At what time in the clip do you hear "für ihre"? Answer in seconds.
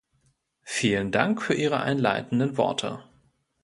1.43-1.81